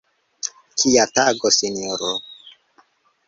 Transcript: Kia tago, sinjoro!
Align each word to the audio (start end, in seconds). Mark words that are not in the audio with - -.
Kia 0.77 1.03
tago, 1.17 1.47
sinjoro! 1.57 2.11